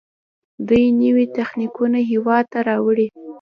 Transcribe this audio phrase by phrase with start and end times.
[0.67, 3.07] دوی نوي تخنیکونه هیواد ته راوړي.